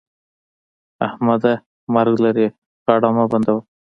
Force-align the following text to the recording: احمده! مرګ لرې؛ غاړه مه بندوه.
احمده! 1.07 1.53
مرګ 1.95 2.15
لرې؛ 2.25 2.47
غاړه 2.85 3.09
مه 3.15 3.25
بندوه. 3.31 3.61